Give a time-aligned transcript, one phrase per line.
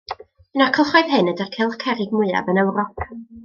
[0.57, 3.09] Un o'r cylchoedd hyn ydy'r cylch cerrig mwyaf yn Ewrop.